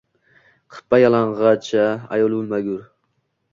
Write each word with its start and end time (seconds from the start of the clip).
Qippa 0.77 0.99
yalang’och-a, 1.03 1.85
ayol 2.17 2.39
o’lmagur 2.41 2.83